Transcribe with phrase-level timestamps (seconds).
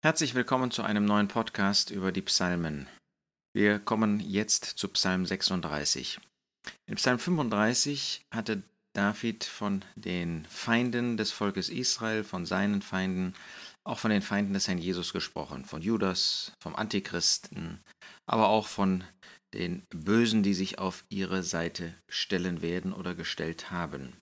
[0.00, 2.86] Herzlich willkommen zu einem neuen Podcast über die Psalmen.
[3.52, 6.20] Wir kommen jetzt zu Psalm 36.
[6.86, 8.62] In Psalm 35 hatte
[8.94, 13.34] David von den Feinden des Volkes Israel, von seinen Feinden,
[13.82, 17.80] auch von den Feinden des Herrn Jesus gesprochen, von Judas, vom Antichristen,
[18.24, 19.02] aber auch von
[19.52, 24.16] den Bösen, die sich auf ihre Seite stellen werden oder gestellt haben.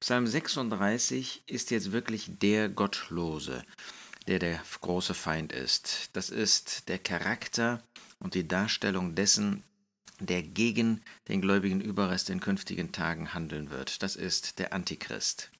[0.00, 3.64] Psalm 36 ist jetzt wirklich der Gottlose,
[4.28, 6.10] der der große Feind ist.
[6.12, 7.82] Das ist der Charakter
[8.20, 9.64] und die Darstellung dessen,
[10.20, 14.02] der gegen den gläubigen Überrest in künftigen Tagen handeln wird.
[14.02, 15.50] Das ist der Antichrist.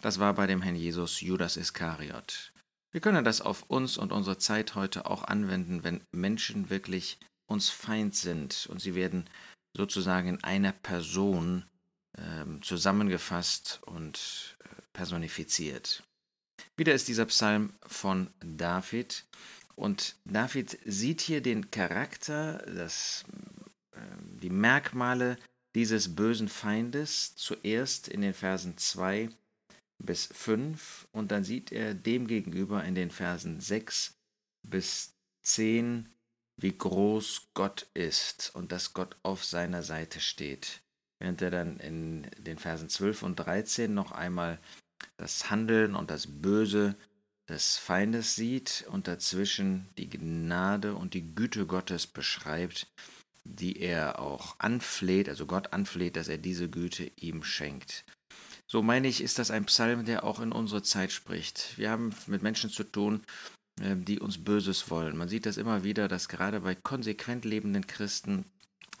[0.00, 2.52] Das war bei dem Herrn Jesus Judas Iskariot.
[2.92, 7.68] Wir können das auf uns und unsere Zeit heute auch anwenden, wenn Menschen wirklich uns
[7.68, 9.28] Feind sind und sie werden
[9.76, 11.64] sozusagen in einer Person
[12.16, 16.03] äh, zusammengefasst und äh, personifiziert.
[16.76, 19.24] Wieder ist dieser Psalm von David
[19.76, 23.24] und David sieht hier den Charakter, das,
[23.92, 24.00] äh,
[24.42, 25.36] die Merkmale
[25.74, 29.30] dieses bösen Feindes zuerst in den Versen 2
[29.98, 34.14] bis 5 und dann sieht er demgegenüber in den Versen 6
[34.68, 36.08] bis 10,
[36.60, 40.80] wie groß Gott ist und dass Gott auf seiner Seite steht.
[41.20, 44.58] Während er dann in den Versen 12 und 13 noch einmal
[45.16, 46.96] das Handeln und das Böse
[47.48, 52.86] des Feindes sieht und dazwischen die Gnade und die Güte Gottes beschreibt,
[53.44, 58.04] die er auch anfleht, also Gott anfleht, dass er diese Güte ihm schenkt.
[58.66, 61.76] So meine ich, ist das ein Psalm, der auch in unsere Zeit spricht.
[61.76, 63.22] Wir haben mit Menschen zu tun,
[63.80, 65.16] äh, die uns Böses wollen.
[65.16, 68.46] Man sieht das immer wieder, dass gerade bei konsequent lebenden Christen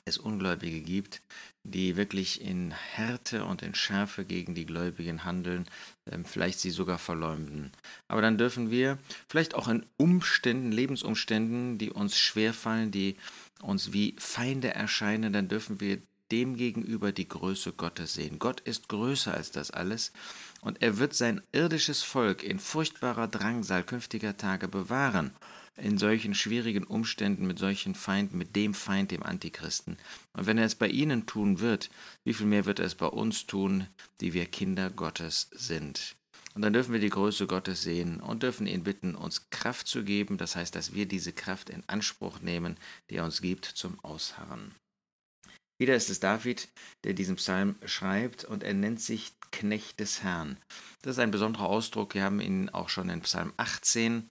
[0.06, 1.22] es Ungläubige gibt,
[1.62, 5.66] die wirklich in Härte und in Schärfe gegen die Gläubigen handeln,
[6.10, 7.72] ähm, vielleicht sie sogar verleumden.
[8.06, 13.16] Aber dann dürfen wir vielleicht auch in Umständen, Lebensumständen, die uns schwerfallen, die
[13.62, 18.38] uns wie Feinde erscheinen, dann dürfen wir dem gegenüber die Größe Gottes sehen.
[18.38, 20.12] Gott ist größer als das alles
[20.60, 25.32] und er wird sein irdisches Volk in furchtbarer Drangsal künftiger Tage bewahren
[25.76, 29.98] in solchen schwierigen Umständen mit solchen Feinden, mit dem Feind, dem Antichristen.
[30.32, 31.90] Und wenn er es bei ihnen tun wird,
[32.24, 33.86] wie viel mehr wird er es bei uns tun,
[34.20, 36.16] die wir Kinder Gottes sind?
[36.54, 40.04] Und dann dürfen wir die Größe Gottes sehen und dürfen ihn bitten, uns Kraft zu
[40.04, 42.76] geben, das heißt, dass wir diese Kraft in Anspruch nehmen,
[43.10, 44.72] die er uns gibt zum Ausharren.
[45.78, 46.68] Wieder ist es David,
[47.02, 50.56] der diesen Psalm schreibt und er nennt sich Knecht des Herrn.
[51.02, 54.30] Das ist ein besonderer Ausdruck, wir haben ihn auch schon in Psalm 18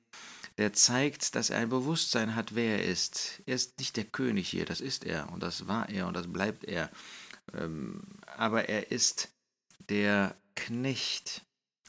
[0.58, 3.42] der zeigt, dass er ein Bewusstsein hat, wer er ist.
[3.46, 6.32] Er ist nicht der König hier, das ist er und das war er und das
[6.32, 6.90] bleibt er.
[7.54, 8.02] Ähm,
[8.38, 9.30] aber er ist
[9.90, 11.42] der Knecht.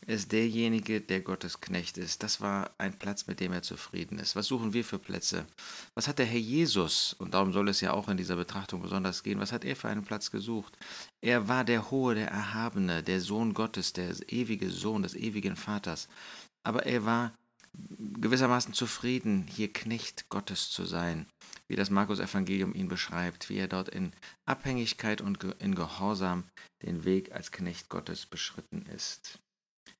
[0.06, 2.22] Er ist derjenige, der Gottes Knecht ist.
[2.22, 4.36] Das war ein Platz, mit dem er zufrieden ist.
[4.36, 5.46] Was suchen wir für Plätze?
[5.94, 9.22] Was hat der Herr Jesus, und darum soll es ja auch in dieser Betrachtung besonders
[9.22, 10.76] gehen, was hat er für einen Platz gesucht?
[11.22, 16.08] Er war der Hohe, der Erhabene, der Sohn Gottes, der ewige Sohn des ewigen Vaters.
[16.64, 17.32] Aber er war
[18.24, 21.26] gewissermaßen zufrieden, hier Knecht Gottes zu sein,
[21.68, 24.12] wie das Markus-Evangelium ihn beschreibt, wie er dort in
[24.46, 26.44] Abhängigkeit und in Gehorsam
[26.82, 29.38] den Weg als Knecht Gottes beschritten ist.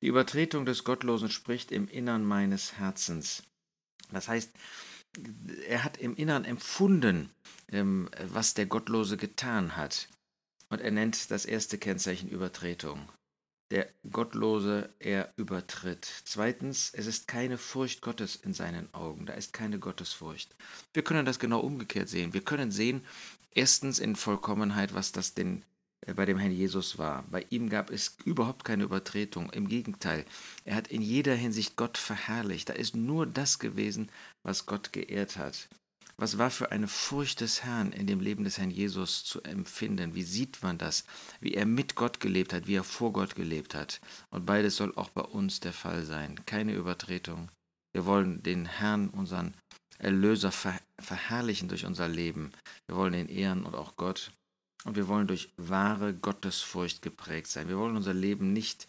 [0.01, 3.43] Die Übertretung des Gottlosen spricht im Innern meines Herzens.
[4.11, 4.53] Das heißt,
[5.67, 7.31] er hat im Innern empfunden,
[7.69, 10.09] ähm, was der Gottlose getan hat.
[10.69, 13.09] Und er nennt das erste Kennzeichen Übertretung
[13.71, 16.07] der Gottlose er übertritt.
[16.25, 20.55] Zweitens, es ist keine Furcht Gottes in seinen Augen, da ist keine Gottesfurcht.
[20.93, 22.35] Wir können das genau umgekehrt sehen.
[22.35, 23.03] Wir können sehen,
[23.53, 25.63] erstens in Vollkommenheit, was das denn
[26.03, 27.25] äh, bei dem Herrn Jesus war.
[27.31, 29.51] Bei ihm gab es überhaupt keine Übertretung.
[29.51, 30.25] Im Gegenteil,
[30.65, 32.69] er hat in jeder Hinsicht Gott verherrlicht.
[32.69, 34.11] Da ist nur das gewesen,
[34.43, 35.69] was Gott geehrt hat.
[36.17, 40.15] Was war für eine Furcht des Herrn in dem Leben des Herrn Jesus zu empfinden?
[40.15, 41.05] Wie sieht man das?
[41.41, 44.01] Wie er mit Gott gelebt hat, wie er vor Gott gelebt hat.
[44.31, 46.41] Und beides soll auch bei uns der Fall sein.
[46.47, 47.51] Keine Übertretung.
[47.93, 49.55] Wir wollen den Herrn, unseren
[49.99, 52.53] Erlöser, ver verherrlichen durch unser Leben.
[52.87, 54.31] Wir wollen ihn ehren und auch Gott.
[54.85, 57.69] Und wir wollen durch wahre Gottesfurcht geprägt sein.
[57.69, 58.87] Wir wollen unser Leben nicht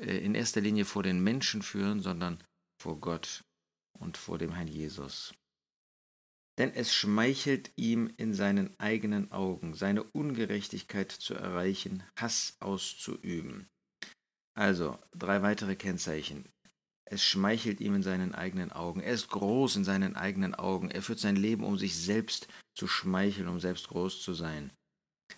[0.00, 2.38] äh, in erster Linie vor den Menschen führen, sondern
[2.80, 3.42] vor Gott
[3.98, 5.32] und vor dem Herrn Jesus
[6.60, 13.66] denn es schmeichelt ihm in seinen eigenen Augen, seine Ungerechtigkeit zu erreichen, Hass auszuüben.
[14.54, 16.44] Also, drei weitere Kennzeichen.
[17.06, 19.00] Es schmeichelt ihm in seinen eigenen Augen.
[19.00, 20.90] Er ist groß in seinen eigenen Augen.
[20.90, 22.46] Er führt sein Leben, um sich selbst
[22.76, 24.70] zu schmeicheln, um selbst groß zu sein.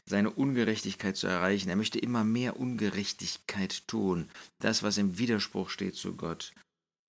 [0.04, 1.68] Seine Ungerechtigkeit zu erreichen.
[1.68, 4.28] Er möchte immer mehr Ungerechtigkeit tun.
[4.58, 6.52] Das, was im Widerspruch steht zu Gott.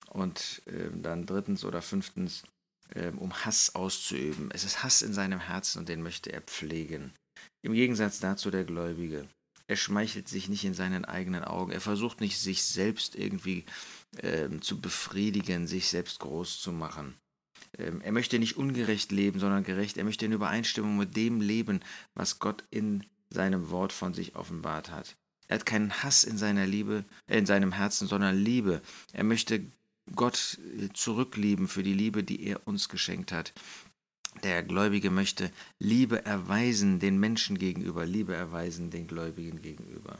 [0.08, 2.44] Und äh, dann drittens oder fünftens,
[3.16, 4.50] um Hass auszuüben.
[4.52, 7.12] Es ist Hass in seinem Herzen und den möchte er pflegen.
[7.62, 9.26] Im Gegensatz dazu der Gläubige.
[9.66, 11.72] Er schmeichelt sich nicht in seinen eigenen Augen.
[11.72, 13.64] Er versucht nicht, sich selbst irgendwie
[14.18, 17.14] äh, zu befriedigen, sich selbst groß zu machen.
[17.78, 19.96] Ähm, er möchte nicht ungerecht leben, sondern gerecht.
[19.96, 21.80] Er möchte in Übereinstimmung mit dem leben,
[22.14, 25.16] was Gott in seinem Wort von sich offenbart hat.
[25.48, 28.82] Er hat keinen Hass in seiner Liebe, äh, in seinem Herzen, sondern Liebe.
[29.12, 29.64] Er möchte
[30.14, 33.52] Gott äh, zurücklieben für die Liebe, die er uns geschenkt hat.
[34.42, 40.18] Der Gläubige möchte Liebe erweisen den Menschen gegenüber, Liebe erweisen den Gläubigen gegenüber.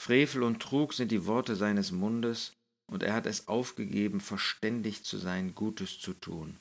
[0.00, 2.52] Frevel und Trug sind die Worte seines Mundes,
[2.88, 6.58] und er hat es aufgegeben, verständig zu sein, Gutes zu tun.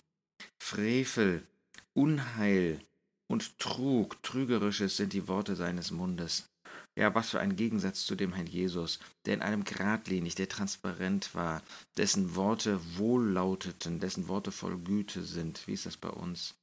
[0.60, 1.46] Frevel,
[1.94, 2.82] Unheil
[3.28, 6.48] und Trug, Trügerisches sind die Worte seines Mundes.
[6.98, 11.36] Ja, was für ein Gegensatz zu dem Herrn Jesus, der in einem geradlinig, der transparent
[11.36, 11.62] war,
[11.98, 15.68] dessen Worte wohllauteten, dessen Worte voll Güte sind.
[15.68, 16.56] Wie ist das bei uns?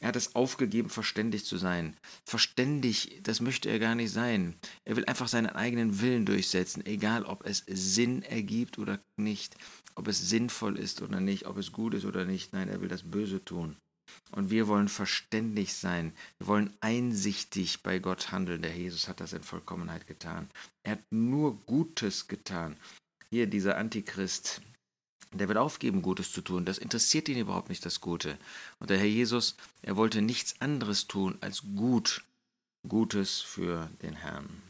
[0.00, 1.96] Er hat es aufgegeben, verständig zu sein.
[2.24, 4.56] Verständig, das möchte er gar nicht sein.
[4.84, 9.56] Er will einfach seinen eigenen Willen durchsetzen, egal ob es Sinn ergibt oder nicht,
[9.94, 12.52] ob es sinnvoll ist oder nicht, ob es gut ist oder nicht.
[12.52, 13.76] Nein, er will das Böse tun.
[14.34, 16.12] Und wir wollen verständig sein.
[16.38, 18.62] Wir wollen einsichtig bei Gott handeln.
[18.62, 20.50] Der Jesus hat das in Vollkommenheit getan.
[20.82, 22.76] Er hat nur Gutes getan.
[23.30, 24.60] Hier dieser Antichrist,
[25.32, 26.64] der wird aufgeben, Gutes zu tun.
[26.64, 28.36] Das interessiert ihn überhaupt nicht, das Gute.
[28.80, 32.24] Und der Herr Jesus, er wollte nichts anderes tun als gut,
[32.88, 34.62] Gutes für den Herrn.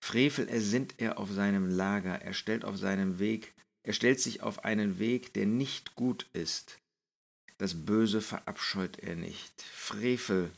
[0.00, 3.52] Frevel ersinnt er auf seinem Lager, er stellt auf seinem Weg,
[3.84, 6.81] er stellt sich auf einen Weg, der nicht gut ist.
[7.58, 9.62] Das Böse verabscheut er nicht.
[9.62, 10.50] Frevel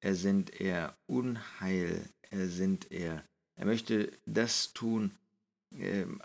[0.00, 3.22] ersinnt er, Unheil ersinnt er.
[3.56, 5.12] Er möchte das tun,
[5.72, 6.20] ähm,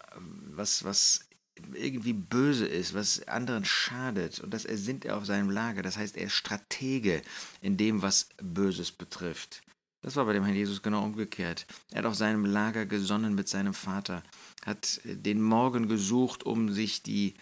[0.55, 1.29] was, was
[1.73, 4.39] irgendwie böse ist, was anderen schadet.
[4.39, 5.81] Und das ersinnt er auf seinem Lager.
[5.81, 7.21] Das heißt, er ist Stratege
[7.61, 9.61] in dem, was Böses betrifft.
[10.01, 11.65] Das war bei dem Herrn Jesus genau umgekehrt.
[11.91, 14.23] Er hat auf seinem Lager gesonnen mit seinem Vater,
[14.65, 17.33] hat den Morgen gesucht, um sich die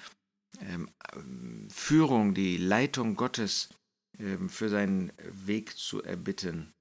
[1.70, 3.70] Führung, die Leitung Gottes
[4.20, 6.74] ähm, für seinen Weg zu erbitten.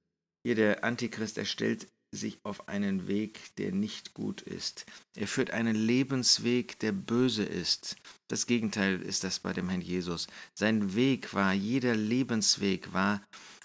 [0.43, 4.85] Hier der Antichrist, er stellt sich auf einen Weg, der nicht gut ist.
[5.15, 7.97] Er führt einen Lebensweg, der böse ist.
[8.27, 10.27] Das Gegenteil ist das bei dem Herrn Jesus.
[10.53, 13.21] Sein Weg war, jeder Lebensweg war,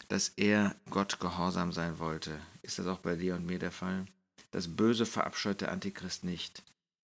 [0.09, 2.39] dass er Gott gehorsam sein wollte.
[2.63, 4.07] Ist das auch bei dir und mir der Fall?
[4.51, 6.63] Das Böse verabscheut der Antichrist nicht.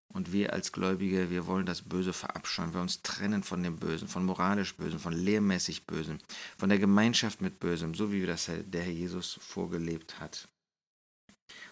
[0.08, 4.08] Und wir als Gläubige, wir wollen das Böse verabscheuen, wir uns trennen von dem Bösen,
[4.08, 6.20] von moralisch Bösen, von lehrmäßig Bösen,
[6.56, 10.49] von der Gemeinschaft mit Bösem, so wie das der Herr Jesus vorgelebt hat.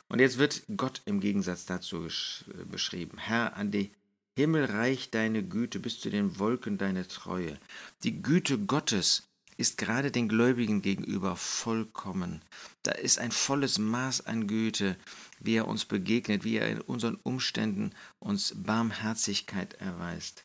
[0.09, 3.19] Und jetzt wird Gott im Gegensatz dazu äh, beschrieben.
[3.19, 3.91] Herr, an die
[4.37, 7.59] Himmel reicht deine Güte, bis zu den Wolken deine Treue.
[8.03, 12.43] Die Güte Gottes ist gerade den Gläubigen gegenüber vollkommen.
[12.83, 14.97] Da ist ein volles Maß an Güte,
[15.41, 20.45] wie er uns begegnet, wie er in unseren Umständen uns Barmherzigkeit erweist.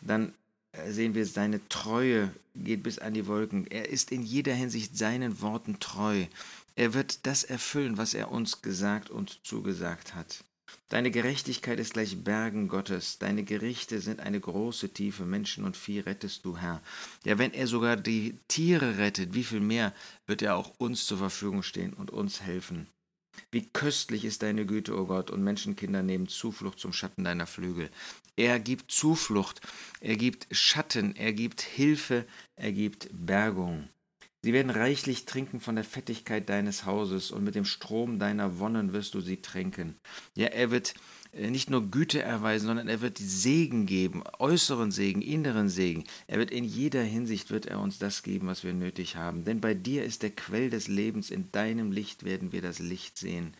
[0.00, 0.34] Dann
[0.72, 3.66] äh, sehen wir, seine Treue geht bis an die Wolken.
[3.66, 6.26] Er ist in jeder Hinsicht seinen Worten treu.
[6.74, 10.44] Er wird das erfüllen, was er uns gesagt und zugesagt hat.
[10.88, 16.00] Deine Gerechtigkeit ist gleich Bergen Gottes, deine Gerichte sind eine große Tiefe, Menschen und Vieh
[16.00, 16.80] rettest du, Herr.
[17.24, 19.92] Ja, wenn er sogar die Tiere rettet, wie viel mehr
[20.26, 22.86] wird er auch uns zur Verfügung stehen und uns helfen.
[23.50, 27.46] Wie köstlich ist deine Güte, o oh Gott, und Menschenkinder nehmen Zuflucht zum Schatten deiner
[27.46, 27.90] Flügel.
[28.36, 29.60] Er gibt Zuflucht,
[30.00, 33.88] er gibt Schatten, er gibt Hilfe, er gibt Bergung.
[34.46, 38.92] Sie werden reichlich trinken von der Fettigkeit deines Hauses, und mit dem Strom deiner Wonnen
[38.92, 39.96] wirst du sie tränken.
[40.36, 40.94] Ja, er wird
[41.32, 46.04] äh, nicht nur Güte erweisen, sondern er wird Segen geben, äußeren Segen, inneren Segen.
[46.28, 49.44] Er wird in jeder Hinsicht wird er uns das geben, was wir nötig haben.
[49.44, 53.18] Denn bei dir ist der Quell des Lebens, in deinem Licht werden wir das Licht
[53.18, 53.52] sehen.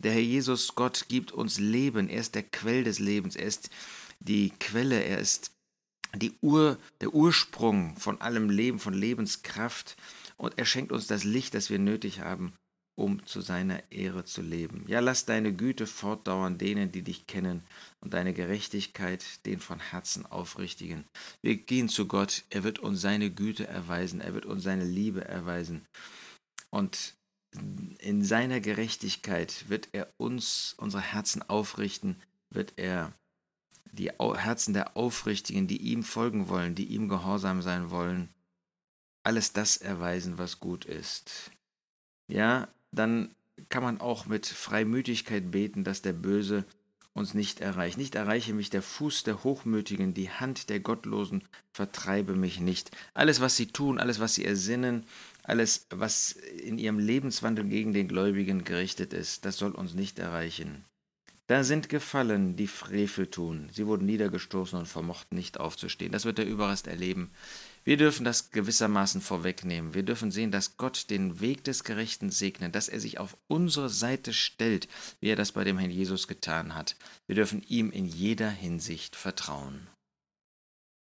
[0.00, 3.70] Der Herr Jesus Gott gibt uns Leben, er ist der Quell des Lebens, er ist
[4.18, 5.52] die Quelle, er ist
[6.16, 9.96] die Ur, der Ursprung von allem Leben, von Lebenskraft
[10.36, 12.54] und er schenkt uns das Licht, das wir nötig haben,
[12.96, 14.84] um zu seiner Ehre zu leben.
[14.86, 17.62] Ja, lass deine Güte fortdauern denen, die dich kennen,
[18.00, 21.04] und deine Gerechtigkeit den von Herzen aufrichtigen.
[21.42, 25.24] Wir gehen zu Gott, er wird uns seine Güte erweisen, er wird uns seine Liebe
[25.24, 25.86] erweisen.
[26.70, 27.14] Und
[27.98, 33.12] in seiner Gerechtigkeit wird er uns, unsere Herzen aufrichten, wird er
[33.92, 38.28] die Herzen der Aufrichtigen, die ihm folgen wollen, die ihm gehorsam sein wollen,
[39.24, 41.50] alles das erweisen, was gut ist.
[42.28, 43.34] Ja, dann
[43.68, 46.64] kann man auch mit Freimütigkeit beten, dass der Böse
[47.14, 47.96] uns nicht erreicht.
[47.96, 52.90] Nicht erreiche mich der Fuß der Hochmütigen, die Hand der Gottlosen vertreibe mich nicht.
[53.14, 55.06] Alles, was sie tun, alles, was sie ersinnen,
[55.44, 60.84] alles, was in ihrem Lebenswandel gegen den Gläubigen gerichtet ist, das soll uns nicht erreichen.
[61.46, 63.68] Da sind gefallen, die Frevel tun.
[63.72, 66.10] Sie wurden niedergestoßen und vermochten nicht aufzustehen.
[66.10, 67.30] Das wird der Überrest erleben.
[67.84, 69.92] Wir dürfen das gewissermaßen vorwegnehmen.
[69.92, 73.90] Wir dürfen sehen, dass Gott den Weg des Gerechten segnet, dass er sich auf unsere
[73.90, 74.88] Seite stellt,
[75.20, 76.96] wie er das bei dem Herrn Jesus getan hat.
[77.26, 79.86] Wir dürfen ihm in jeder Hinsicht vertrauen.